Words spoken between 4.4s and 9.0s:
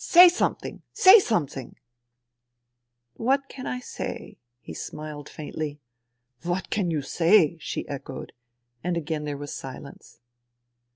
he smiled faintly." What can you say!" she echoed; and